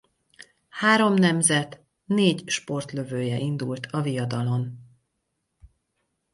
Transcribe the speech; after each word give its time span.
Három 0.69 1.13
nemzet 1.13 1.81
négy 2.05 2.43
sportlövője 2.49 3.37
indult 3.37 3.85
a 3.91 4.01
viadalon. 4.01 4.79